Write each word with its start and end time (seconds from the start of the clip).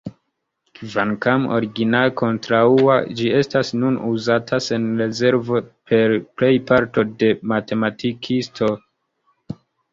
Kvankam 0.77 1.43
originale 1.57 2.13
kontraŭa, 2.21 2.95
ĝi 3.19 3.29
estas 3.41 3.71
nun 3.83 4.01
uzata 4.13 4.61
sen 4.69 4.89
rezervo 5.03 5.63
per 5.93 6.17
plejparto 6.31 7.07
de 7.23 7.33
matematikistoj. 7.55 8.75